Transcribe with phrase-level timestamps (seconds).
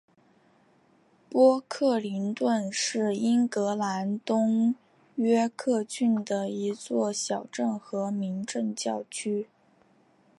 [1.29, 4.73] 波克灵顿是英格兰东
[5.17, 9.47] 约克郡的一座小镇和民政教区。